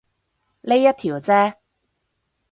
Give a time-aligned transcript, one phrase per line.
[0.61, 1.53] 呢一條啫